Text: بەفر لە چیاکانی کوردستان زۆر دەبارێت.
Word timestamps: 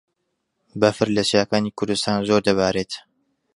بەفر 0.81 1.07
لە 1.15 1.23
چیاکانی 1.29 1.75
کوردستان 1.77 2.17
زۆر 2.29 2.41
دەبارێت. 2.49 2.91